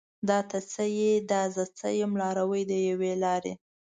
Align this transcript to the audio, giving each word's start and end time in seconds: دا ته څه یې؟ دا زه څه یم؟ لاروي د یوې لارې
دا 0.29 0.39
ته 0.49 0.57
څه 0.71 0.83
یې؟ 0.97 1.11
دا 1.31 1.41
زه 1.55 1.63
څه 1.77 1.87
یم؟ 1.99 2.11
لاروي 2.21 2.63
د 2.69 2.71
یوې 2.89 3.13
لارې 3.23 3.53